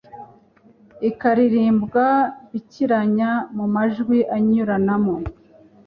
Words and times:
ikaririmbwa 1.09 2.05
bikiranya 2.51 3.31
mu 3.55 3.65
majwi 3.75 4.17
anyuranamo 4.35 5.15